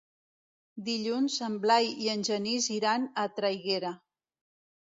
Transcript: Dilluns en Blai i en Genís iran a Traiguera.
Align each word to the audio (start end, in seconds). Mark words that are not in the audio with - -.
Dilluns 0.87 1.35
en 1.49 1.59
Blai 1.67 1.91
i 2.07 2.11
en 2.15 2.25
Genís 2.31 2.71
iran 2.79 3.07
a 3.25 3.29
Traiguera. 3.37 3.95